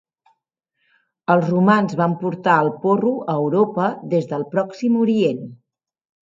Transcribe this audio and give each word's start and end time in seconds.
Els 1.33 1.43
romans 1.51 1.93
van 1.99 2.15
portar 2.23 2.55
el 2.63 2.71
porro 2.87 3.11
a 3.35 3.37
Europa 3.43 3.91
des 4.15 4.27
del 4.33 4.47
Pròxim 4.57 4.97
Orient 5.05 5.47